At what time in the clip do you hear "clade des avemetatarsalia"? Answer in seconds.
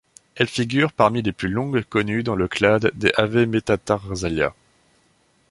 2.47-4.55